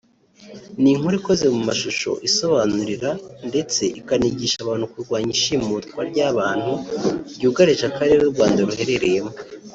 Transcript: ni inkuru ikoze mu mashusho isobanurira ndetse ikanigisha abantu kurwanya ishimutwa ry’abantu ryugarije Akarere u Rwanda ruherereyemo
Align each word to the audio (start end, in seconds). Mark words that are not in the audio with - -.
ni 0.81 0.89
inkuru 0.93 1.15
ikoze 1.19 1.45
mu 1.55 1.61
mashusho 1.69 2.11
isobanurira 2.27 3.09
ndetse 3.49 3.81
ikanigisha 3.99 4.57
abantu 4.61 4.85
kurwanya 4.93 5.31
ishimutwa 5.37 5.99
ry’abantu 6.09 6.73
ryugarije 7.35 7.83
Akarere 7.91 8.21
u 8.23 8.31
Rwanda 8.33 8.59
ruherereyemo 8.67 9.33